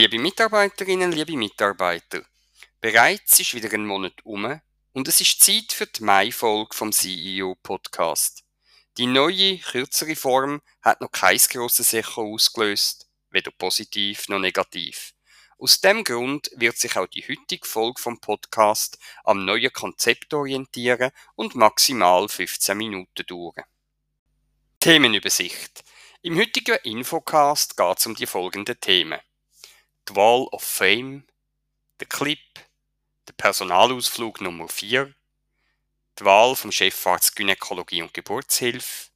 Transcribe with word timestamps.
Liebe 0.00 0.18
Mitarbeiterinnen, 0.18 1.12
liebe 1.12 1.36
Mitarbeiter, 1.36 2.22
bereits 2.80 3.38
ist 3.38 3.52
wieder 3.52 3.70
ein 3.74 3.84
Monat 3.84 4.14
um 4.24 4.58
und 4.94 5.08
es 5.08 5.20
ist 5.20 5.42
Zeit 5.42 5.74
für 5.74 5.84
die 5.84 6.02
Mai-Folge 6.02 6.74
vom 6.74 6.90
CEO-Podcast. 6.90 8.42
Die 8.96 9.04
neue, 9.04 9.58
kürzere 9.58 10.16
Form 10.16 10.62
hat 10.80 11.02
noch 11.02 11.12
kein 11.12 11.36
grosses 11.36 11.92
Echo 11.92 12.32
ausgelöst, 12.32 13.10
weder 13.28 13.50
positiv 13.50 14.26
noch 14.30 14.38
negativ. 14.38 15.12
Aus 15.58 15.82
dem 15.82 16.02
Grund 16.02 16.50
wird 16.56 16.78
sich 16.78 16.96
auch 16.96 17.06
die 17.06 17.28
heutige 17.28 17.68
Folge 17.68 18.00
vom 18.00 18.22
Podcast 18.22 18.98
am 19.24 19.44
neuen 19.44 19.70
Konzept 19.70 20.32
orientieren 20.32 21.10
und 21.34 21.56
maximal 21.56 22.26
15 22.26 22.74
Minuten 22.74 23.26
dauern. 23.26 23.64
Themenübersicht. 24.78 25.84
Im 26.22 26.38
heutigen 26.38 26.78
Infocast 26.84 27.76
geht 27.76 27.98
es 27.98 28.06
um 28.06 28.14
die 28.14 28.24
folgenden 28.24 28.80
Themen 28.80 29.20
die 30.10 30.16
Wall 30.16 30.48
of 30.50 30.62
Fame, 30.62 31.24
der 32.00 32.08
Clip, 32.08 32.38
der 33.28 33.32
Personalausflug 33.34 34.40
Nummer 34.40 34.68
4, 34.68 35.14
die 36.18 36.24
Wahl 36.24 36.56
vom 36.56 36.72
Chefarzt 36.72 37.36
Gynäkologie 37.36 38.02
und 38.02 38.12
Geburtshilfe, 38.12 39.10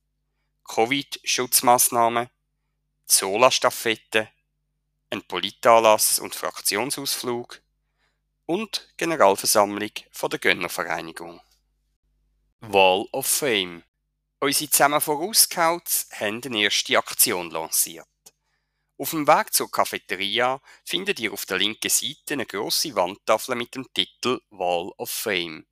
Covid-Schutzmaßnahmen, 0.65 2.29
die 3.09 3.13
Sola-Staffette, 3.13 4.29
ein 5.11 5.23
Politanlass 5.23 6.21
und 6.21 6.35
Fraktionsausflug 6.35 7.61
und 8.47 8.93
Generalversammlung 8.97 9.93
von 10.13 10.31
der 10.31 10.39
Gönnervereinigung. 10.39 11.41
Wall 12.61 13.07
of 13.13 13.27
Fame. 13.27 13.83
Unsere 14.39 14.71
zusammen 14.71 15.01
Vorausgehauts 15.01 16.09
haben 16.13 16.41
eine 16.45 16.63
erste 16.63 16.99
Aktion 16.99 17.51
lanciert. 17.51 18.07
Auf 18.97 19.11
dem 19.11 19.27
Weg 19.27 19.53
zur 19.53 19.71
Cafeteria 19.71 20.61
findet 20.85 21.19
ihr 21.19 21.33
auf 21.33 21.47
der 21.47 21.59
linken 21.59 21.91
Seite 21.91 22.35
eine 22.35 22.47
grosse 22.47 22.95
Wandtafel 22.95 23.57
mit 23.57 23.75
dem 23.75 23.93
Titel 23.93 24.41
Wall 24.51 24.93
of 24.99 25.11
Fame. 25.11 25.67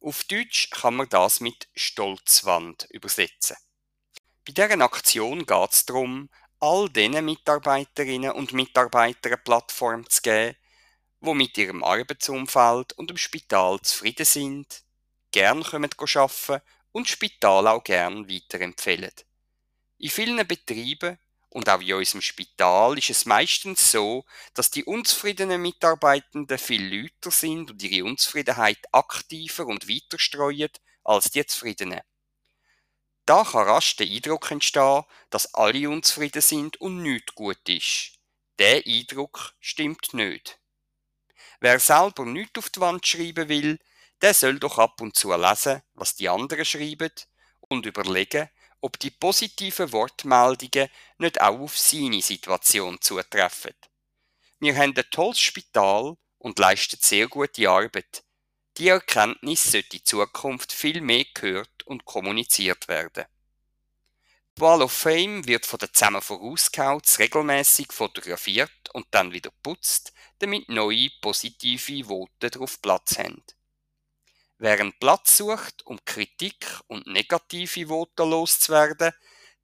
Auf 0.00 0.24
Deutsch 0.24 0.70
kann 0.70 0.94
man 0.94 1.08
das 1.08 1.40
mit 1.40 1.68
Stolzwand 1.74 2.86
übersetzen. 2.90 3.56
Bei 4.44 4.52
dieser 4.52 4.80
Aktion 4.80 5.44
geht 5.44 5.72
es 5.72 5.86
darum, 5.86 6.28
all 6.60 6.88
diesen 6.88 7.24
Mitarbeiterinnen 7.24 8.32
und 8.32 8.52
Mitarbeitern 8.52 9.32
eine 9.32 9.42
Plattform 9.42 10.08
zu 10.08 10.22
geben, 10.22 10.56
die 11.20 11.34
mit 11.34 11.58
ihrem 11.58 11.82
Arbeitsumfeld 11.82 12.92
und 12.92 13.10
dem 13.10 13.16
Spital 13.16 13.80
zufrieden 13.80 14.26
sind, 14.26 14.84
gern 15.32 15.64
arbeiten 15.64 16.62
und 16.92 17.06
das 17.08 17.12
Spital 17.12 17.66
auch 17.66 17.82
gern 17.82 18.28
weiterempfehlen. 18.28 19.12
In 19.98 20.10
vielen 20.10 20.46
Betrieben 20.46 21.18
und 21.52 21.68
auch 21.68 21.82
in 21.82 21.92
unserem 21.92 22.22
Spital 22.22 22.96
ist 22.96 23.10
es 23.10 23.26
meistens 23.26 23.92
so, 23.92 24.24
dass 24.54 24.70
die 24.70 24.84
unzufriedenen 24.84 25.60
Mitarbeitenden 25.60 26.56
viel 26.56 26.82
lauter 26.82 27.30
sind 27.30 27.70
und 27.70 27.82
ihre 27.82 28.06
Unzufriedenheit 28.06 28.78
aktiver 28.90 29.66
und 29.66 29.86
weiter 29.86 30.18
streuen 30.18 30.70
als 31.04 31.30
die 31.30 31.44
zufriedenen. 31.44 32.00
Da 33.26 33.44
kann 33.44 33.68
rasch 33.68 33.96
der 33.96 34.06
Eindruck 34.06 34.50
entstehen, 34.50 35.04
dass 35.28 35.52
alle 35.54 35.90
unzufrieden 35.90 36.40
sind 36.40 36.80
und 36.80 37.02
nichts 37.02 37.34
gut 37.34 37.68
ist. 37.68 38.12
Der 38.58 38.82
Eindruck 38.86 39.54
stimmt 39.60 40.14
nicht. 40.14 40.58
Wer 41.60 41.78
selber 41.80 42.24
nichts 42.24 42.58
auf 42.58 42.70
die 42.70 42.80
Wand 42.80 43.06
schreiben 43.06 43.50
will, 43.50 43.78
der 44.22 44.32
soll 44.32 44.58
doch 44.58 44.78
ab 44.78 45.02
und 45.02 45.16
zu 45.16 45.36
lesen, 45.36 45.82
was 45.92 46.14
die 46.14 46.30
anderen 46.30 46.64
schreiben 46.64 47.12
und 47.60 47.84
überlegen, 47.84 48.48
ob 48.82 48.98
die 48.98 49.10
positiven 49.10 49.92
Wortmeldungen 49.92 50.88
nicht 51.18 51.40
auch 51.40 51.60
auf 51.60 51.78
seine 51.78 52.20
Situation 52.20 53.00
zutreffen. 53.00 53.74
Wir 54.58 54.76
haben 54.76 54.94
ein 54.96 55.04
tolles 55.10 55.40
Spital 55.40 56.16
und 56.38 56.58
leisten 56.58 56.98
sehr 57.00 57.28
gute 57.28 57.70
Arbeit. 57.70 58.24
Die 58.76 58.88
Erkenntnis 58.88 59.70
sollte 59.70 59.96
in 59.96 60.04
Zukunft 60.04 60.72
viel 60.72 61.00
mehr 61.00 61.24
gehört 61.32 61.84
und 61.84 62.04
kommuniziert 62.04 62.88
werden. 62.88 63.24
Die 64.56 64.60
Wall 64.60 64.82
of 64.82 64.92
Fame 64.92 65.46
wird 65.46 65.64
von 65.64 65.78
den 65.78 65.92
zusammen 65.92 66.20
vorausgehauts 66.20 67.18
regelmäßig 67.18 67.92
fotografiert 67.92 68.90
und 68.92 69.06
dann 69.12 69.32
wieder 69.32 69.50
putzt, 69.62 70.12
damit 70.40 70.68
neue 70.68 71.08
positive 71.20 72.08
Worte 72.08 72.50
darauf 72.50 72.82
Platz 72.82 73.18
haben. 73.18 73.42
Wer 74.62 74.92
Platz 74.92 75.38
sucht, 75.38 75.84
um 75.86 75.98
Kritik 76.04 76.64
und 76.86 77.08
negative 77.08 77.88
Worte 77.88 78.22
loszuwerden, 78.22 79.10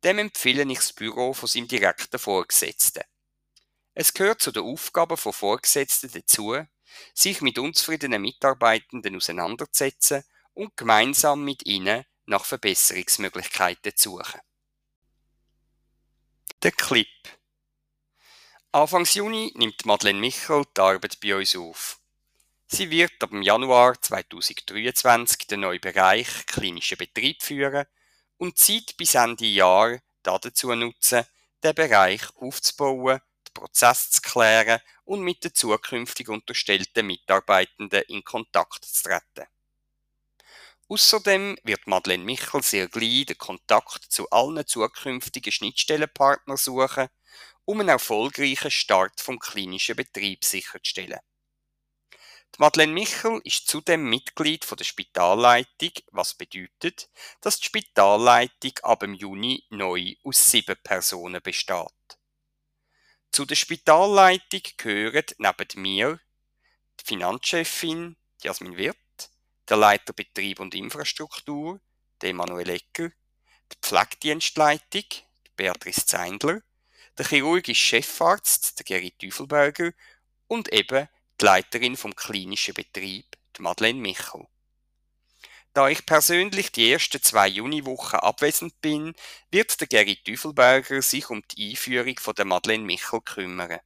dem 0.03 0.19
empfehle 0.19 0.64
ich 0.64 0.78
das 0.78 0.92
Büro 0.92 1.32
von 1.34 1.48
seinem 1.48 1.69
direkten 1.69 2.19
Vorgesetzten. 2.19 3.04
Es 3.94 4.12
gehört 4.12 4.42
zu 4.42 4.50
den 4.50 4.64
Aufgaben 4.64 5.16
von 5.16 5.32
Vorgesetzten 5.32 6.10
dazu, 6.10 6.56
sich 7.14 7.41
mit 7.42 7.60
unzufriedenen 7.60 8.20
Mitarbeitenden 8.20 9.14
auseinanderzusetzen 9.14 10.25
und 10.53 10.76
gemeinsam 10.76 11.44
mit 11.44 11.64
ihnen 11.64 12.04
nach 12.26 12.44
Verbesserungsmöglichkeiten 12.44 13.94
zu 13.94 14.16
suchen. 14.16 14.41
Der 16.64 16.72
Clip 16.72 17.06
Anfang 18.72 19.04
Juni 19.04 19.53
nimmt 19.54 19.87
Madeleine 19.87 20.19
Michel 20.19 20.64
die 20.76 20.81
Arbeit 20.81 21.20
bei 21.20 21.37
uns 21.37 21.54
auf. 21.54 21.97
Sie 22.71 22.91
wird 22.91 23.23
ab 23.23 23.31
Januar 23.33 23.99
2023 23.99 25.47
den 25.47 25.61
neuen 25.61 25.81
Bereich 25.81 26.45
klinischer 26.45 26.97
Betrieb 26.97 27.43
führen 27.43 27.87
und 28.37 28.59
Zeit 28.59 28.95
bis 28.99 29.15
Ende 29.15 29.47
Jahr 29.47 29.99
dazu 30.23 30.75
nutzen, 30.75 31.25
den 31.65 31.75
Bereich 31.75 32.21
aufzubauen, 32.37 33.23
den 33.47 33.55
Prozess 33.55 34.11
zu 34.11 34.21
klären 34.21 34.83
und 35.05 35.23
mit 35.23 35.45
den 35.45 35.55
zukünftig 35.55 36.29
unterstellten 36.29 37.06
Mitarbeitenden 37.06 38.03
in 38.09 38.23
Kontakt 38.23 38.85
zu 38.85 39.03
treten. 39.03 39.49
Außerdem 40.89 41.56
wird 41.65 41.87
Madeleine 41.87 42.25
Michel 42.25 42.62
sehr 42.62 42.89
gleich 42.89 43.25
den 43.25 43.39
Kontakt 43.39 44.12
zu 44.12 44.29
allen 44.29 44.67
zukünftigen 44.67 45.53
Schnittstellenpartnern 45.53 46.59
suchen, 46.59 47.09
um 47.65 47.81
einen 47.81 47.89
erfolgreichen 47.89 48.71
Start 48.71 49.23
vom 49.23 49.39
klinischen 49.39 49.97
Betrieb 49.97 50.45
sicherzustellen. 50.45 51.21
Die 52.54 52.60
Madeleine 52.60 52.92
Michel 52.92 53.41
ist 53.44 53.69
zudem 53.69 54.09
Mitglied 54.09 54.66
der 54.78 54.84
Spitalleitung, 54.84 55.92
was 56.10 56.34
bedeutet, 56.34 57.09
dass 57.41 57.59
die 57.59 57.66
Spitalleitung 57.66 58.72
ab 58.82 59.00
dem 59.00 59.14
Juni 59.14 59.64
neu 59.70 60.14
aus 60.25 60.50
sieben 60.50 60.76
Personen 60.82 61.42
besteht. 61.42 62.19
Zu 63.31 63.44
der 63.44 63.54
Spitalleitung 63.54 64.62
gehören 64.76 65.25
neben 65.38 65.82
mir 65.82 66.20
die 67.00 67.04
Finanzchefin 67.04 68.16
Jasmin 68.42 68.76
Wirth, 68.76 69.31
der 69.69 69.76
Leiter 69.76 70.12
Betrieb 70.12 70.60
und 70.60 70.75
Infrastruktur, 70.75 71.81
Emanuel 72.22 72.70
Ecker, 72.70 73.10
die 73.72 73.76
Pflegedienstleitung, 73.81 75.04
die 75.10 75.50
Beatrice 75.56 76.06
Zeindler, 76.06 76.62
der 77.16 77.26
chirurgische 77.26 78.03
Chefarzt, 78.03 78.78
der 78.78 78.84
Gerrit 78.84 79.19
Tüfelberger 79.19 79.92
und 80.47 80.72
eben 80.72 81.08
die 81.41 81.44
Leiterin 81.44 81.97
vom 81.97 82.15
klinischen 82.16 82.75
Betrieb, 82.75 83.26
die 83.56 83.62
Madeleine 83.62 84.00
Michel. 84.00 84.47
Da 85.72 85.88
ich 85.88 86.06
persönlich 86.06 86.72
die 86.72 86.91
ersten 86.91 87.22
zwei 87.22 87.47
Juniwochen 87.47 88.19
abwesend 88.19 88.81
bin, 88.81 89.15
wird 89.50 89.81
der 89.81 89.87
Gerrit 89.87 90.25
Tüfelberger 90.25 91.03
sich 91.03 91.31
um 91.31 91.43
die 91.53 91.71
Einführung 91.71 92.19
von 92.19 92.34
der 92.34 92.44
Madeleine 92.44 92.84
Michel 92.84 93.21
kümmern. 93.21 93.78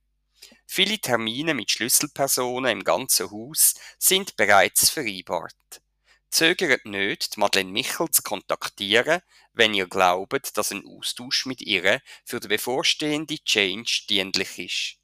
Viele 0.66 0.98
Termine 0.98 1.52
mit 1.52 1.70
Schlüsselpersonen 1.70 2.78
im 2.78 2.84
ganzen 2.84 3.30
Haus 3.30 3.74
sind 3.98 4.36
bereits 4.36 4.88
vereinbart. 4.88 5.82
Zögert 6.30 6.86
nicht, 6.86 7.36
die 7.36 7.40
Madeleine 7.40 7.72
Michel 7.72 8.08
zu 8.08 8.22
kontaktieren, 8.22 9.20
wenn 9.52 9.74
ihr 9.74 9.86
glaubt, 9.86 10.56
dass 10.56 10.72
ein 10.72 10.86
Austausch 10.86 11.44
mit 11.44 11.60
ihr 11.60 12.00
für 12.24 12.40
die 12.40 12.48
bevorstehende 12.48 13.36
Change 13.44 14.04
dienlich 14.08 14.58
ist. 14.58 14.96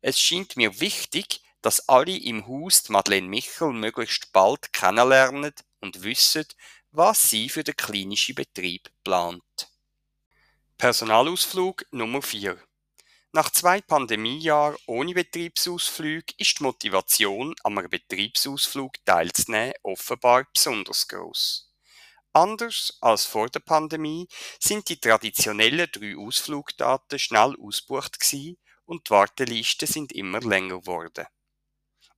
Es 0.00 0.20
scheint 0.20 0.56
mir 0.56 0.78
wichtig, 0.78 1.40
dass 1.62 1.88
alle 1.88 2.16
im 2.16 2.46
Haus 2.46 2.88
Madeleine 2.88 3.28
Michel 3.28 3.72
möglichst 3.72 4.32
bald 4.32 4.72
kennenlernen 4.72 5.52
und 5.80 6.02
wissen, 6.02 6.46
was 6.92 7.30
sie 7.30 7.48
für 7.48 7.64
den 7.64 7.76
klinischen 7.76 8.34
Betrieb 8.34 8.90
plant. 9.04 9.68
Personalausflug 10.76 11.84
Nummer 11.92 12.22
4 12.22 12.58
Nach 13.32 13.50
zwei 13.50 13.80
Pandemiejahren 13.80 14.76
ohne 14.86 15.14
Betriebsausflüge 15.14 16.34
ist 16.38 16.58
die 16.58 16.62
Motivation, 16.62 17.54
am 17.62 17.74
Betriebsausflug 17.74 18.94
teilzunehmen, 19.04 19.74
offenbar 19.82 20.46
besonders 20.52 21.06
groß. 21.06 21.70
Anders 22.32 22.96
als 23.00 23.26
vor 23.26 23.48
der 23.48 23.60
Pandemie 23.60 24.28
sind 24.60 24.88
die 24.88 25.00
traditionellen 25.00 25.88
drei 25.92 26.16
Ausflugdaten 26.16 27.18
schnell 27.18 27.56
ausgebucht 27.60 28.16
und 28.84 29.06
die 29.06 29.10
Wartelisten 29.10 29.88
sind 29.88 30.12
immer 30.12 30.40
länger 30.40 30.78
geworden. 30.78 31.26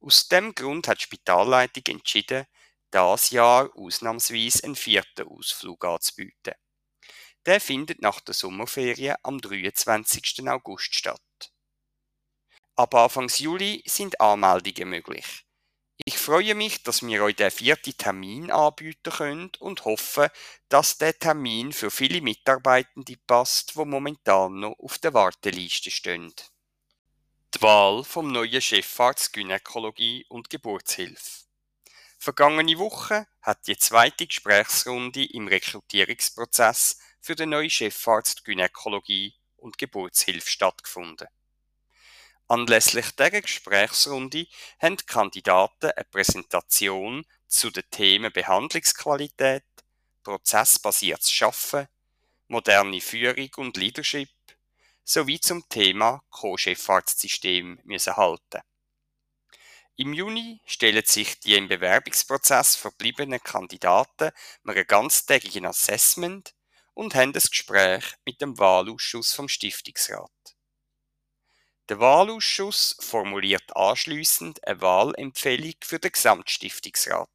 Aus 0.04 0.26
dem 0.26 0.52
Grund 0.52 0.88
hat 0.88 0.99
die 0.99 1.04
Spitalleitung 1.04 1.84
entschieden, 1.87 2.46
das 2.90 3.31
Jahr 3.31 3.70
ausnahmsweise 3.76 4.64
einen 4.64 4.75
vierten 4.75 5.28
Ausflug 5.28 5.84
anzubieten. 5.84 6.54
Der 7.46 7.60
findet 7.60 8.02
nach 8.02 8.20
der 8.20 8.34
Sommerferien 8.34 9.14
am 9.22 9.40
23. 9.40 10.49
August 10.49 10.96
statt. 10.96 11.52
Ab 12.75 12.96
Anfang 12.96 13.28
Juli 13.28 13.84
sind 13.87 14.20
Anmeldungen 14.20 14.88
möglich. 14.88 15.44
Ich 16.05 16.19
freue 16.19 16.56
mich, 16.56 16.82
dass 16.82 17.02
wir 17.02 17.22
euch 17.22 17.37
den 17.37 17.52
vierten 17.52 17.96
Termin 17.96 18.50
anbieten 18.50 19.12
können 19.12 19.52
und 19.60 19.84
hoffe, 19.84 20.32
dass 20.69 20.98
der 20.98 21.16
Termin 21.16 21.72
für 21.72 21.93
viele 21.93 22.20
Mitarbeitende 22.20 23.16
passt, 23.25 23.76
die 23.76 23.84
momentan 23.84 24.58
noch 24.58 24.76
auf 24.81 24.98
der 24.98 25.14
Warteliste 25.14 25.93
stehen. 25.93 26.34
Die 27.54 27.60
Wahl 27.60 28.02
vom 28.02 28.32
neuen 28.32 28.62
Chefarzt 28.62 29.34
Gynäkologie 29.34 30.25
und 30.31 30.49
Geburtshilfe. 30.49 31.44
Vergangene 32.19 32.78
Woche 32.78 33.26
hat 33.43 33.66
die 33.66 33.76
zweite 33.76 34.26
Gesprächsrunde 34.26 35.26
im 35.26 35.49
Rekrutierungsprozess 35.49 36.99
für 37.20 37.34
den 37.34 37.50
neuen 37.50 37.69
Chefarzt 37.69 38.46
Gynäkologie 38.46 39.34
und 39.56 39.76
Geburtshilfe 39.76 40.49
stattgefunden. 40.49 41.28
Anlässlich 42.49 43.10
dieser 43.10 43.43
Gesprächsrunde 43.43 44.46
haben 44.81 44.96
die 44.96 45.05
Kandidaten 45.05 45.90
eine 45.90 46.06
Präsentation 46.10 47.26
zu 47.48 47.70
den 47.70 47.84
Themen 47.90 48.32
Behandlungsqualität, 48.32 49.64
prozessbasiertes 50.22 51.31
Schaffen, 51.31 51.87
moderne 52.48 53.02
Führung 53.02 53.50
und 53.56 53.76
Leadership 53.76 54.31
sowie 55.04 55.40
zum 55.40 55.69
Thema 55.69 56.22
Co-Chefarztsystem 56.31 57.81
halten. 58.16 58.60
Im 59.96 60.14
Juni 60.14 60.60
stellen 60.64 61.04
sich 61.04 61.38
die 61.40 61.54
im 61.54 61.69
Bewerbungsprozess 61.69 62.76
verbliebenen 62.76 63.43
Kandidaten 63.43 64.31
einem 64.64 64.87
ganztägigen 64.87 65.66
Assessment 65.66 66.54
und 66.94 67.14
haben 67.14 67.34
ein 67.34 67.40
Gespräch 67.40 68.04
mit 68.25 68.40
dem 68.40 68.58
Wahlausschuss 68.58 69.34
vom 69.34 69.49
Stiftungsrat. 69.49 70.31
Der 71.88 72.00
Wahlausschuss 72.00 72.96
formuliert 73.00 73.76
anschliessend 73.76 74.66
eine 74.66 74.81
Wahlempfehlung 74.81 75.75
für 75.82 75.98
den 75.98 76.12
Gesamtstiftungsrat. 76.12 77.28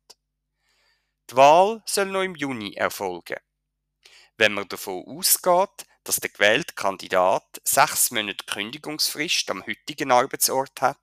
Die 1.29 1.35
Wahl 1.35 1.83
soll 1.85 2.05
noch 2.05 2.23
im 2.23 2.35
Juni 2.35 2.73
erfolgen. 2.73 3.37
Wenn 4.37 4.53
man 4.53 4.67
davon 4.67 5.03
ausgeht, 5.05 5.85
dass 6.07 6.21
der 6.21 6.29
gewählte 6.29 6.73
Kandidat 6.73 7.61
sechs 7.65 8.11
Monate 8.11 8.45
Kündigungsfrist 8.45 9.51
am 9.51 9.65
heutigen 9.67 10.11
Arbeitsort 10.11 10.79
hat, 10.79 10.97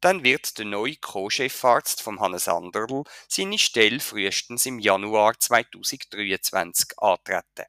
dann 0.00 0.24
wird 0.24 0.56
der 0.56 0.64
neue 0.64 0.96
Co-Chefarzt 0.96 2.00
von 2.00 2.20
Hannes 2.20 2.48
Anderl 2.48 3.04
seine 3.28 3.58
Stelle 3.58 4.00
frühestens 4.00 4.64
im 4.64 4.78
Januar 4.78 5.38
2023 5.38 6.98
antreten. 6.98 7.66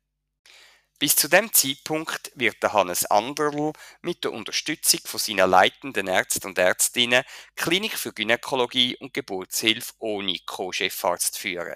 Bis 0.98 1.16
zu 1.18 1.28
dem 1.28 1.52
Zeitpunkt 1.52 2.32
wird 2.36 2.64
der 2.64 2.72
Hannes 2.72 3.06
Anderl 3.06 3.74
mit 4.02 4.24
der 4.24 4.32
Unterstützung 4.32 5.02
von 5.04 5.20
seinen 5.20 5.50
leitenden 5.50 6.08
Ärzten 6.08 6.48
und 6.48 6.58
Ärztinnen 6.58 7.26
Klinik 7.56 7.98
für 7.98 8.14
Gynäkologie 8.14 8.96
und 8.98 9.14
Geburtshilfe 9.14 9.94
ohne 10.00 10.38
Co-Chefarzt 10.46 11.38
führen. 11.38 11.76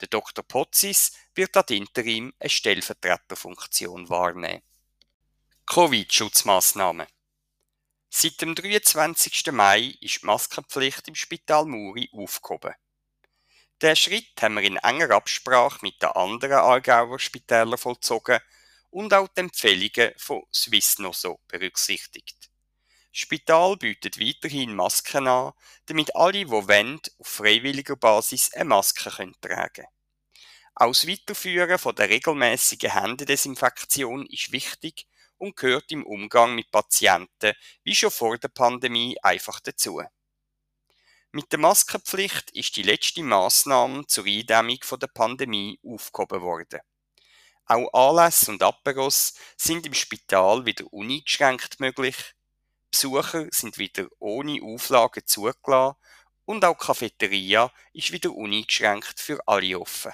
Der 0.00 0.08
Dr. 0.08 0.44
Potzis 0.44 1.12
wird 1.34 1.56
ad 1.56 1.74
interim 1.74 2.32
eine 2.38 2.50
Stellvertreterfunktion 2.50 4.08
wahrnehmen. 4.08 4.62
Covid-Schutzmaßnahmen 5.66 7.06
Seit 8.10 8.40
dem 8.40 8.54
23. 8.54 9.52
Mai 9.52 9.94
ist 10.00 10.22
die 10.22 10.26
Maskenpflicht 10.26 11.08
im 11.08 11.14
Spital 11.14 11.66
Muri 11.66 12.08
aufgehoben. 12.12 12.74
Der 13.80 13.94
Schritt 13.94 14.32
haben 14.40 14.54
wir 14.54 14.62
in 14.62 14.76
enger 14.76 15.10
Absprache 15.10 15.80
mit 15.82 16.00
den 16.02 16.08
anderen 16.10 16.54
Aargauer 16.54 17.18
Spitälern 17.18 17.78
vollzogen 17.78 18.40
und 18.90 19.12
auch 19.12 19.28
die 19.28 19.40
Empfehlungen 19.40 20.14
von 20.16 20.42
Swissnoso 20.52 21.40
berücksichtigt. 21.48 22.47
Spital 23.18 23.76
bietet 23.76 24.20
weiterhin 24.20 24.76
Masken 24.76 25.26
an, 25.26 25.52
damit 25.86 26.14
alle, 26.14 26.32
die 26.32 26.48
wollen, 26.48 27.00
auf 27.18 27.26
freiwilliger 27.26 27.96
Basis 27.96 28.52
eine 28.54 28.66
Maske 28.66 29.10
tragen 29.10 29.34
können. 29.40 29.88
Auch 30.76 30.92
das 30.92 31.08
Weiterführen 31.08 31.78
von 31.78 31.96
der 31.96 32.08
regelmäßigen 32.10 32.92
Händedesinfektion 32.92 34.24
ist 34.26 34.52
wichtig 34.52 35.08
und 35.36 35.56
gehört 35.56 35.90
im 35.90 36.06
Umgang 36.06 36.54
mit 36.54 36.70
Patienten 36.70 37.54
wie 37.82 37.96
schon 37.96 38.12
vor 38.12 38.38
der 38.38 38.48
Pandemie 38.48 39.16
einfach 39.20 39.58
dazu. 39.58 40.00
Mit 41.32 41.50
der 41.50 41.58
Maskenpflicht 41.58 42.52
ist 42.52 42.76
die 42.76 42.84
letzte 42.84 43.24
Maßnahme 43.24 44.06
zur 44.06 44.26
Eindämmung 44.26 44.78
der 45.00 45.08
Pandemie 45.08 45.80
aufgehoben 45.84 46.40
worden. 46.40 46.80
Auch 47.66 47.92
Anlässe 47.92 48.52
und 48.52 48.62
Aperos 48.62 49.34
sind 49.56 49.84
im 49.86 49.94
Spital 49.94 50.64
wieder 50.64 50.90
uneingeschränkt 50.92 51.80
möglich. 51.80 52.14
Besucher 52.90 53.48
sind 53.50 53.78
wieder 53.78 54.08
ohne 54.18 54.62
Auflagen 54.62 55.22
zugelassen 55.26 55.96
und 56.44 56.64
auch 56.64 56.78
die 56.78 56.86
Cafeteria 56.86 57.72
ist 57.92 58.12
wieder 58.12 58.34
uneingeschränkt 58.34 59.20
für 59.20 59.38
alle 59.46 59.78
offen. 59.78 60.12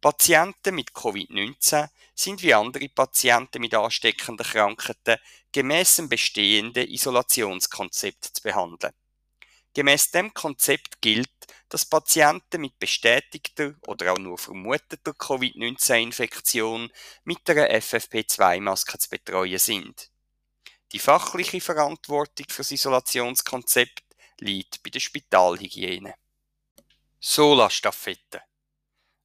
Patienten 0.00 0.74
mit 0.74 0.90
Covid-19 0.90 1.88
sind 2.14 2.42
wie 2.42 2.54
andere 2.54 2.88
Patienten 2.88 3.60
mit 3.60 3.74
ansteckenden 3.74 4.46
Krankheiten 4.46 5.16
gemäß 5.52 5.96
dem 5.96 6.08
bestehenden 6.08 6.88
Isolationskonzept 6.88 8.24
zu 8.24 8.42
behandeln. 8.42 8.92
Gemäß 9.74 10.10
dem 10.10 10.34
Konzept 10.34 11.00
gilt, 11.00 11.30
dass 11.68 11.86
Patienten 11.86 12.60
mit 12.60 12.78
bestätigter 12.78 13.74
oder 13.86 14.12
auch 14.12 14.18
nur 14.18 14.36
vermuteter 14.38 15.14
Covid-19-Infektion 15.14 16.90
mit 17.24 17.48
einer 17.48 17.70
FFP2-Maske 17.70 18.98
zu 18.98 19.08
betreuen 19.08 19.58
sind. 19.58 20.11
Die 20.92 20.98
fachliche 20.98 21.60
Verantwortung 21.60 22.46
für 22.48 22.62
das 22.62 22.70
Isolationskonzept 22.70 24.04
liegt 24.38 24.82
bei 24.82 24.90
der 24.90 25.00
Spitalhygiene. 25.00 26.14
Sola-Staffette 27.18 28.42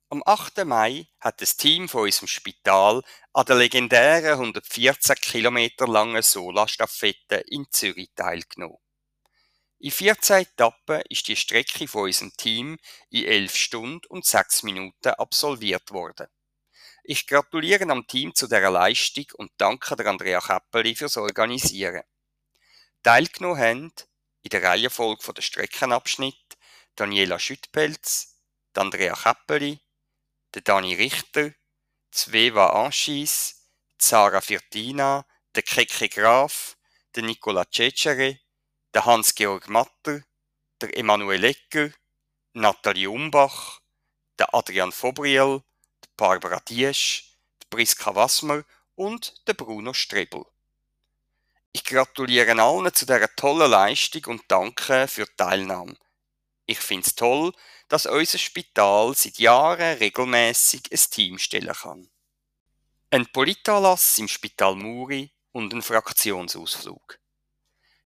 am 0.10 0.24
8. 0.26 0.64
Mai 0.64 1.06
hat 1.20 1.42
das 1.42 1.58
Team 1.58 1.90
von 1.90 2.04
unserem 2.04 2.30
Spital 2.30 3.04
an 3.34 3.46
der 3.46 3.58
legendären 3.58 4.40
114 4.40 5.18
Kilometer 5.18 5.86
langen 5.86 6.24
Sola-Staffette 6.24 7.44
in 7.48 7.66
Zürich 7.72 8.12
teilgenommen. 8.16 8.78
In 9.80 9.92
14 9.92 10.38
Etappen 10.38 11.02
ist 11.10 11.28
die 11.28 11.36
Strecke 11.36 11.90
von 11.90 12.04
unserem 12.04 12.32
Team 12.38 12.78
in 13.10 13.26
11 13.26 13.56
Stunden 13.58 14.08
und 14.08 14.26
6 14.26 14.64
Minuten 14.64 15.10
absolviert 15.10 15.92
worden. 15.92 16.28
Ich 17.10 17.26
gratuliere 17.26 17.90
am 17.90 18.06
Team 18.06 18.36
zu 18.36 18.48
dieser 18.48 18.70
Leistung 18.70 19.28
und 19.38 19.50
danke 19.56 19.96
der 19.96 20.08
Andrea 20.08 20.42
Käppeli 20.42 20.94
fürs 20.94 21.16
Organisieren. 21.16 22.04
Teilgenommen 23.02 23.58
haben 23.58 23.94
in 24.42 24.50
der 24.50 24.62
Reihenfolge 24.62 25.32
der 25.32 25.42
Streckenabschnitt 25.42 26.58
Daniela 26.98 27.40
Schüttpelz, 27.40 28.42
Andrea 28.74 29.16
Käppeli, 29.16 29.80
der 30.54 30.64
Dani 30.64 30.96
Richter, 30.96 31.54
Zveva 32.12 32.86
Anschis, 32.86 33.70
Sarah 33.98 34.42
Firtina, 34.42 35.26
der 35.56 35.64
Keke 35.64 36.10
Graf, 36.10 36.76
der 37.16 37.24
Nicola 37.24 37.64
Cecere, 37.74 38.38
der 38.94 39.06
Hans-Georg 39.06 39.70
Matter, 39.70 40.24
der 40.82 40.98
Emanuel 40.98 41.46
Ecker, 41.46 41.90
Nathalie 42.52 43.10
Umbach, 43.10 43.80
der 44.38 44.54
Adrian 44.54 44.92
Fobriel, 44.92 45.62
der 45.62 45.64
Barbara 46.18 46.60
Diesch, 46.62 47.38
Priska 47.70 48.16
Wassmer 48.16 48.64
und 48.96 49.48
der 49.48 49.54
Bruno 49.54 49.94
Strebel. 49.94 50.46
Ich 51.72 51.84
gratuliere 51.84 52.60
allen 52.60 52.94
zu 52.94 53.06
dieser 53.06 53.34
tollen 53.36 53.70
Leistung 53.70 54.26
und 54.26 54.42
danke 54.48 55.08
für 55.08 55.26
die 55.26 55.36
Teilnahme. 55.38 55.96
Ich 56.66 56.80
finde 56.80 57.06
es 57.08 57.16
toll, 57.16 57.54
dass 57.88 58.08
unser 58.08 58.40
Spital 58.40 59.14
seit 59.16 59.38
Jahren 59.38 59.98
regelmäßig 60.00 60.92
ein 60.92 61.12
Team 61.12 61.38
stellen 61.38 61.74
kann. 61.74 62.10
Ein 63.12 63.32
Politanlass 63.32 64.18
im 64.18 64.28
Spital 64.28 64.76
Muri 64.76 65.32
und 65.52 65.74
ein 65.74 65.84
Fraktionsausflug. 65.84 67.20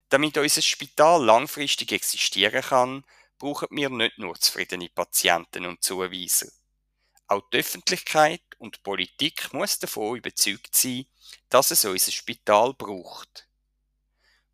Damit 0.09 0.39
unser 0.39 0.63
Spital 0.63 1.23
langfristig 1.23 1.93
existieren 1.93 2.63
kann, 2.63 3.05
brauchen 3.39 3.69
wir 3.71 3.91
nicht 3.91 4.19
nur 4.19 4.35
zufriedene 4.41 4.89
Patienten 4.89 5.67
und 5.67 5.83
Zuweiser. 5.83 6.49
Auch 7.29 7.43
die 7.51 7.59
Öffentlichkeit 7.59 8.43
und 8.57 8.77
die 8.77 8.81
Politik 8.81 9.53
muss 9.53 9.79
davon 9.79 10.17
überzeugt 10.17 10.75
sein, 10.75 11.05
dass 11.51 11.71
es 11.71 11.85
unser 11.85 12.11
Spital 12.11 12.73
braucht. 12.73 13.47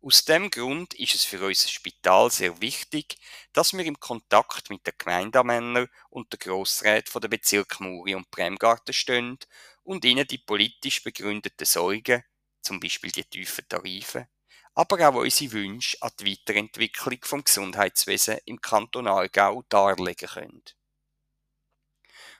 Aus 0.01 0.25
dem 0.25 0.51
Grund 0.51 0.93
ist 0.93 1.15
es 1.15 1.23
für 1.23 1.39
unser 1.43 1.69
Spital 1.69 2.29
sehr 2.29 2.59
wichtig, 2.59 3.15
dass 3.53 3.71
wir 3.71 3.85
im 3.85 3.97
Kontakt 3.97 4.69
mit 4.69 4.85
den 4.85 4.93
Gemeindemännern 4.97 5.87
und 6.09 6.33
den 6.33 6.39
Grossräten 6.39 7.21
der 7.21 7.29
Bezirke 7.29 7.81
Muri 7.81 8.13
und 8.13 8.29
Bremgarten 8.29 8.93
stehen 8.93 9.39
und 9.83 10.03
ihnen 10.03 10.27
die 10.27 10.37
politisch 10.37 11.01
begründeten 11.01 11.65
Sorgen, 11.65 12.23
zum 12.61 12.81
Beispiel 12.81 13.11
die 13.11 13.23
tiefen 13.23 13.69
Tarife, 13.69 14.27
aber 14.73 15.09
auch 15.09 15.15
unsere 15.15 15.53
Wünsche 15.53 15.97
an 16.01 16.11
die 16.19 16.33
Weiterentwicklung 16.33 17.19
vom 17.23 17.43
Gesundheitswesen 17.43 18.39
im 18.45 18.59
Kanton 18.59 19.07
Aargau 19.07 19.63
darlegen 19.69 20.27
können. 20.27 20.63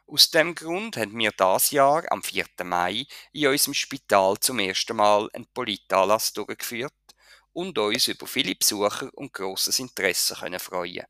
Aus 0.07 0.29
dem 0.29 0.53
Grund 0.53 0.97
haben 0.97 1.17
wir 1.17 1.31
das 1.31 1.71
Jahr 1.71 2.03
am 2.11 2.21
4. 2.21 2.45
Mai 2.63 3.05
in 3.33 3.47
unserem 3.47 3.73
Spital 3.73 4.39
zum 4.39 4.59
ersten 4.59 4.95
Mal 4.95 5.29
einen 5.33 5.47
Politanlass 5.47 6.31
durchgeführt 6.33 6.93
und 7.53 7.77
uns 7.77 8.07
über 8.07 8.27
viele 8.27 8.55
Besucher 8.55 9.09
und 9.13 9.33
grosses 9.33 9.79
Interesse 9.79 10.35
können 10.35 10.59
freuen 10.59 11.05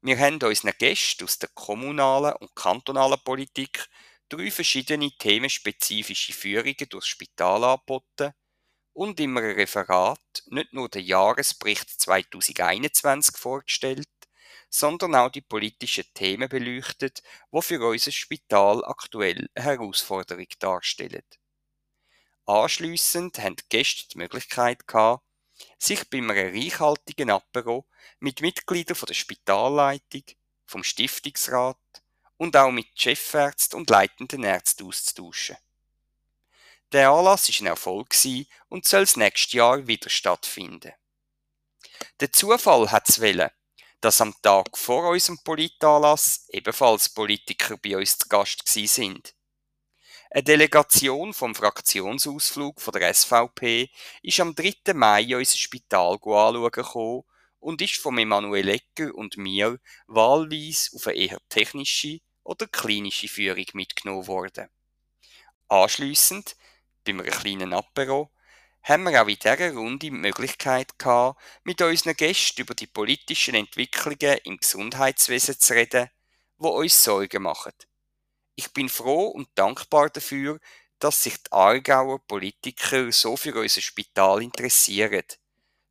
Wir 0.00 0.18
haben 0.18 0.42
unseren 0.42 0.72
Gästen 0.76 1.24
aus 1.24 1.38
der 1.38 1.50
kommunalen 1.54 2.34
und 2.40 2.54
kantonalen 2.56 3.20
Politik 3.22 3.86
drei 4.28 4.50
verschiedene 4.50 5.10
themenspezifische 5.16 6.32
Führungen 6.32 6.88
durchs 6.88 7.08
Spital 7.08 7.62
angeboten 7.62 8.32
und 8.92 9.20
im 9.20 9.36
Referat 9.36 10.42
nicht 10.46 10.72
nur 10.72 10.88
den 10.88 11.04
Jahresbericht 11.04 11.88
2021 12.00 13.36
vorgestellt, 13.36 14.08
sondern 14.74 15.14
auch 15.14 15.30
die 15.30 15.42
politischen 15.42 16.06
Themen 16.14 16.48
beleuchtet, 16.48 17.22
die 17.52 17.62
für 17.62 17.86
unser 17.86 18.10
Spital 18.10 18.82
aktuell 18.84 19.48
eine 19.54 19.64
Herausforderung 19.64 20.46
darstellen. 20.58 21.24
Anschliessend 22.46 23.38
haben 23.38 23.56
die 23.56 23.68
Gäste 23.68 24.08
die 24.08 24.18
Möglichkeit 24.18 24.88
gehabt, 24.88 25.24
sich 25.78 26.08
bei 26.08 26.18
einem 26.18 26.30
reichhaltigen 26.30 27.30
Apero 27.30 27.86
mit 28.18 28.40
Mitgliedern 28.40 28.96
der 29.06 29.14
Spitalleitung, 29.14 30.24
vom 30.64 30.82
Stiftungsrat 30.82 31.76
und 32.38 32.56
auch 32.56 32.72
mit 32.72 32.88
Chefärzten 32.94 33.78
und 33.78 33.90
leitenden 33.90 34.42
Ärzten 34.42 34.86
auszutauschen. 34.86 35.56
Der 36.92 37.10
Anlass 37.10 37.48
war 37.48 37.60
ein 37.60 37.66
Erfolg 37.66 38.14
und 38.68 38.86
soll 38.86 39.02
das 39.02 39.16
nächste 39.16 39.58
Jahr 39.58 39.86
wieder 39.86 40.08
stattfinden. 40.08 40.92
Der 42.20 42.32
Zufall 42.32 42.90
hat 42.90 43.08
es 43.08 43.20
wollen, 43.20 43.50
dass 44.02 44.20
am 44.20 44.34
Tag 44.42 44.76
vor 44.76 45.10
unserem 45.10 45.38
Politanlass 45.44 46.46
ebenfalls 46.50 47.08
Politiker 47.08 47.76
bei 47.78 47.96
uns 47.96 48.18
zu 48.18 48.28
Gast 48.28 48.68
sind. 48.68 49.32
Eine 50.28 50.42
Delegation 50.42 51.32
vom 51.32 51.54
Fraktionsausflug 51.54 52.80
von 52.80 52.92
der 52.94 53.14
SVP 53.14 53.90
ist 54.22 54.40
am 54.40 54.56
3. 54.56 54.92
Mai 54.94 55.36
unser 55.36 55.56
Spital 55.56 56.18
anschauen 56.20 57.22
und 57.60 57.80
ist 57.80 58.00
von 58.00 58.18
Emanuel 58.18 58.70
Ecker 58.70 59.14
und 59.14 59.36
mir 59.36 59.78
wahlweise 60.08 60.96
auf 60.96 61.06
eine 61.06 61.18
eher 61.18 61.38
technische 61.48 62.18
oder 62.42 62.66
klinische 62.66 63.28
Führung 63.28 63.66
mitgenommen 63.74 64.26
worden. 64.26 64.68
Anschliessend, 65.68 66.56
beim 67.04 67.20
einem 67.20 67.30
kleinen 67.30 67.72
Apero, 67.72 68.32
haben 68.82 69.04
wir 69.04 69.22
auch 69.22 69.28
in 69.28 69.36
dieser 69.36 69.72
Runde 69.72 69.98
die 69.98 70.10
Möglichkeit 70.10 70.98
gehabt, 70.98 71.40
mit 71.64 71.80
unseren 71.80 72.16
Gästen 72.16 72.62
über 72.62 72.74
die 72.74 72.86
politischen 72.86 73.54
Entwicklungen 73.54 74.38
im 74.44 74.56
Gesundheitswesen 74.56 75.58
zu 75.58 75.74
reden, 75.74 76.10
wo 76.58 76.70
uns 76.70 77.02
Sorgen 77.02 77.42
machen. 77.42 77.72
Ich 78.54 78.72
bin 78.72 78.88
froh 78.88 79.28
und 79.28 79.48
dankbar 79.54 80.10
dafür, 80.10 80.58
dass 80.98 81.22
sich 81.22 81.36
die 81.42 81.52
Aargauer 81.52 82.20
Politiker 82.26 83.10
so 83.10 83.36
für 83.36 83.54
unser 83.54 83.80
Spital 83.80 84.42
interessieren. 84.42 85.24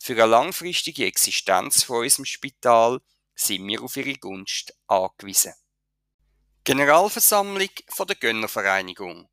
Für 0.02 0.14
eine 0.14 0.26
langfristige 0.28 1.06
Existenz 1.06 1.84
von 1.84 2.04
unserem 2.04 2.26
Spital 2.26 3.02
sind 3.36 3.68
wir 3.68 3.82
auf 3.82 3.98
ihre 3.98 4.14
Gunst 4.16 4.74
angewiesen. 4.88 5.54
Generalversammlung 6.64 7.70
von 7.88 8.08
der 8.08 8.16
Gönnervereinigung 8.16 9.31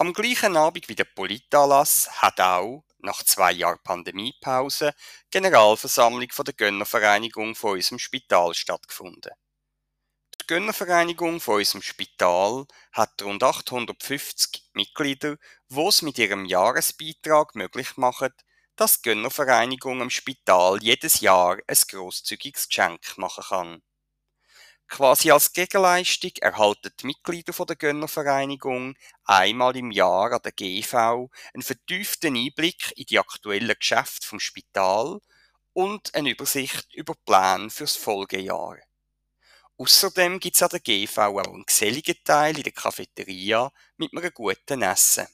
am 0.00 0.12
gleichen 0.12 0.56
Abend 0.56 0.88
wie 0.88 0.94
der 0.94 1.04
Politanlass 1.04 2.08
hat 2.22 2.40
auch, 2.40 2.84
nach 2.98 3.22
zwei 3.24 3.50
Jahren 3.50 3.80
Pandemiepause, 3.82 4.94
Generalversammlung 5.30 6.30
von 6.30 6.44
der 6.44 6.54
Gönnervereinigung 6.54 7.56
von 7.56 7.72
unserem 7.72 7.98
Spital 7.98 8.54
stattgefunden. 8.54 9.32
Die 10.40 10.46
Gönnervereinigung 10.46 11.40
von 11.40 11.56
unserem 11.56 11.82
Spital 11.82 12.66
hat 12.92 13.20
rund 13.22 13.42
850 13.42 14.70
Mitglieder, 14.72 15.36
die 15.68 15.80
es 15.80 16.02
mit 16.02 16.16
ihrem 16.18 16.44
Jahresbeitrag 16.44 17.56
möglich 17.56 17.96
machen, 17.96 18.30
dass 18.76 19.02
die 19.02 19.10
Gönnervereinigung 19.10 20.00
am 20.00 20.10
Spital 20.10 20.78
jedes 20.80 21.20
Jahr 21.20 21.58
ein 21.66 21.76
grosszügiges 21.88 22.68
Geschenk 22.68 23.18
machen 23.18 23.44
kann. 23.48 23.82
Quasi 24.88 25.30
als 25.30 25.52
Gegenleistung 25.52 26.32
erhalten 26.40 26.90
die 26.98 27.06
Mitglieder 27.06 27.52
der 27.52 27.76
Gönnervereinigung 27.76 28.96
einmal 29.24 29.76
im 29.76 29.90
Jahr 29.90 30.32
an 30.32 30.40
der 30.42 30.52
GV 30.52 31.28
einen 31.52 31.62
vertieften 31.62 32.34
Einblick 32.34 32.92
in 32.96 33.04
die 33.04 33.18
aktuellen 33.18 33.76
Geschäfte 33.78 34.26
vom 34.26 34.40
Spital 34.40 35.20
und 35.74 36.14
eine 36.14 36.30
Übersicht 36.30 36.92
über 36.94 37.14
Pläne 37.26 37.68
fürs 37.68 37.96
Folgejahr. 37.96 38.78
Außerdem 39.76 40.40
gibt 40.40 40.56
es 40.56 40.62
an 40.62 40.70
der 40.70 40.80
GV 40.80 41.18
auch 41.18 41.38
einen 41.38 41.66
geselligen 41.66 42.16
Teil 42.24 42.56
in 42.56 42.64
der 42.64 42.72
Cafeteria 42.72 43.70
mit 43.98 44.12
einem 44.12 44.32
guten 44.32 44.82
Essen. 44.82 45.28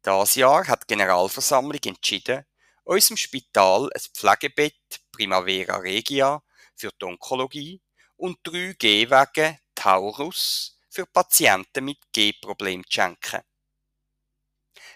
Das 0.00 0.36
Jahr 0.36 0.66
hat 0.68 0.84
die 0.84 0.94
Generalversammlung 0.94 1.80
entschieden, 1.84 2.46
unserem 2.84 3.16
Spital 3.16 3.90
ein 3.92 4.00
Pflegebett 4.14 5.00
Primavera 5.10 5.76
Regia 5.78 6.40
für 6.76 6.90
die 7.00 7.04
Onkologie 7.04 7.80
und 8.16 8.38
drei 8.42 8.74
Gehwege 8.78 9.58
Taurus 9.74 10.78
für 10.88 11.06
Patienten 11.06 11.84
mit 11.84 11.98
Gehproblemen 12.12 12.84
zu 12.84 12.92
schenken. 12.92 13.42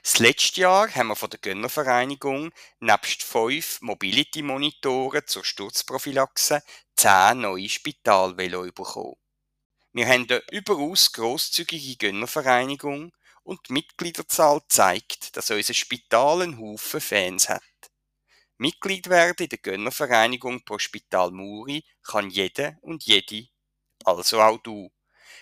Das 0.03 0.19
letzte 0.21 0.63
Jahr 0.63 0.95
haben 0.95 1.09
wir 1.09 1.17
von 1.17 1.31
der 1.31 1.41
Gönnervereinigung 1.41 2.53
nebst 2.81 3.23
fünf 3.23 3.81
Mobility-Monitoren 3.81 5.27
zur 5.27 5.45
Sturzprophylaxe 5.45 6.63
zehn 6.97 7.41
neue 7.41 7.69
Spitalvelo 7.69 8.63
bekommen. 8.63 9.17
Wir 9.93 10.07
haben 10.07 10.27
eine 10.29 10.43
überaus 10.51 11.13
grosszügige 11.13 11.97
Gönnervereinigung 11.97 13.13
und 13.43 13.69
die 13.69 13.73
Mitgliederzahl 13.73 14.61
zeigt, 14.69 15.37
dass 15.37 15.51
unser 15.51 15.75
Spital 15.75 16.43
einen 16.43 16.59
Haufen 16.59 17.01
Fans 17.01 17.49
hat. 17.49 17.63
Mitglied 18.59 19.09
werden 19.09 19.45
in 19.45 19.49
der 19.49 19.59
Gönnervereinigung 19.59 20.65
pro 20.65 20.79
Spital 20.79 21.31
Muri 21.31 21.85
kann 22.03 22.29
jede 22.29 22.77
und 22.81 23.05
jede, 23.05 23.47
also 24.05 24.41
auch 24.41 24.59
du. 24.59 24.91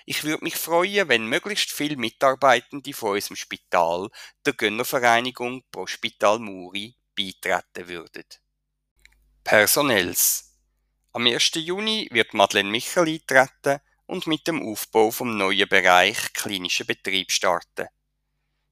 Ich 0.04 0.22
würde 0.22 0.44
mich 0.44 0.56
freuen, 0.56 1.08
wenn 1.08 1.26
möglichst 1.26 1.72
viele 1.72 1.96
Mitarbeitende 1.96 2.92
von 2.92 3.14
unserem 3.14 3.36
Spital 3.36 4.10
der 4.44 4.52
Gönnervereinigung 4.52 5.64
pro 5.72 5.86
Spital 5.86 6.38
Muri 6.38 6.94
beitreten 7.16 7.88
würden. 7.88 8.24
Personells. 9.42 10.52
Am 11.12 11.26
1. 11.26 11.52
Juni 11.54 12.08
wird 12.12 12.34
Madeleine 12.34 12.68
Michel 12.68 13.08
eintreten 13.08 13.80
und 14.04 14.26
mit 14.26 14.46
dem 14.46 14.62
Aufbau 14.62 15.10
vom 15.10 15.36
neuen 15.38 15.68
Bereich 15.68 16.34
klinischer 16.34 16.84
Betrieb 16.84 17.32
starten. 17.32 17.88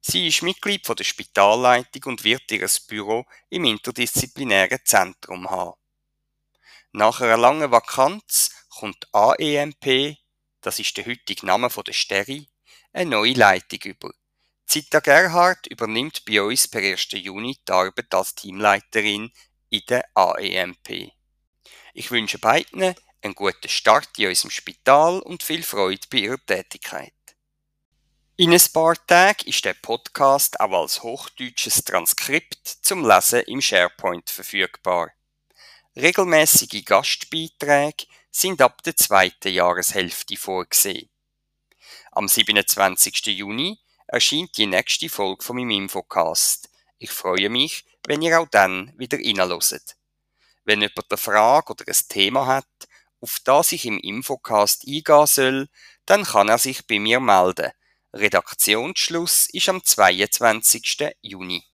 Sie 0.07 0.27
ist 0.27 0.43
Mitglied 0.43 0.87
der 0.87 1.03
Spitalleitung 1.03 2.03
und 2.03 2.23
wird 2.23 2.51
ihr 2.51 2.69
Büro 2.87 3.25
im 3.49 3.65
interdisziplinären 3.65 4.77
Zentrum 4.85 5.49
haben. 5.49 5.79
Nach 6.91 7.21
einer 7.21 7.37
langen 7.37 7.71
Vakanz 7.71 8.51
kommt 8.69 9.07
AEMP, 9.11 10.15
das 10.61 10.77
ist 10.77 10.95
der 10.95 11.07
heutige 11.07 11.47
Name 11.47 11.69
der 11.69 11.93
Steri, 11.93 12.47
eine 12.93 13.09
neue 13.09 13.33
Leitung 13.33 13.79
über. 13.79 14.11
Zita 14.67 14.99
Gerhardt 14.99 15.65
übernimmt 15.65 16.23
bei 16.23 16.39
uns 16.39 16.67
per 16.67 16.81
1. 16.81 17.07
Juni 17.13 17.57
die 17.67 17.71
Arbeit 17.71 18.13
als 18.13 18.35
Teamleiterin 18.35 19.31
in 19.71 19.81
der 19.89 20.05
AEMP. 20.13 21.13
Ich 21.95 22.11
wünsche 22.11 22.37
beiden 22.37 22.93
einen 23.23 23.33
guten 23.33 23.69
Start 23.69 24.19
in 24.19 24.27
unserem 24.27 24.51
Spital 24.51 25.19
und 25.21 25.41
viel 25.41 25.63
Freude 25.63 26.07
bei 26.11 26.19
ihrer 26.19 26.45
Tätigkeit. 26.45 27.14
In 28.37 28.51
ein 28.51 28.61
paar 28.73 28.95
Tagen 29.07 29.47
ist 29.47 29.63
der 29.63 29.75
Podcast 29.75 30.59
auch 30.59 30.81
als 30.81 31.01
hochdeutsches 31.03 31.85
Transkript 31.85 32.67
zum 32.81 33.07
Lesen 33.07 33.43
im 33.43 33.61
SharePoint 33.61 34.29
verfügbar. 34.29 35.13
Regelmäßige 35.95 36.83
Gastbeiträge 36.83 38.07
sind 38.29 38.61
ab 38.61 38.83
der 38.83 38.97
zweiten 38.97 39.53
Jahreshälfte 39.53 40.35
vorgesehen. 40.35 41.07
Am 42.11 42.27
27. 42.27 43.25
Juni 43.27 43.79
erscheint 44.05 44.57
die 44.57 44.67
nächste 44.67 45.07
Folge 45.07 45.41
von 45.41 45.55
meinem 45.55 45.83
Infocast. 45.83 46.69
Ich 46.97 47.11
freue 47.11 47.49
mich, 47.49 47.85
wenn 48.05 48.21
ihr 48.21 48.37
auch 48.37 48.49
dann 48.49 48.91
wieder 48.97 49.17
reinhört. 49.17 49.95
Wenn 50.65 50.81
jemand 50.81 51.09
eine 51.09 51.17
Frage 51.17 51.71
oder 51.71 51.85
ein 51.87 52.07
Thema 52.09 52.47
hat, 52.47 52.67
auf 53.21 53.39
das 53.45 53.71
ich 53.71 53.85
im 53.85 53.97
Infocast 53.97 54.85
eingehen 54.85 55.25
soll, 55.25 55.69
dann 56.05 56.25
kann 56.25 56.49
er 56.49 56.57
sich 56.57 56.85
bei 56.85 56.99
mir 56.99 57.21
melden– 57.21 57.71
Redaktionsschluss 58.15 59.49
ist 59.51 59.67
am 59.67 59.83
22. 59.83 61.17
Juni. 61.21 61.65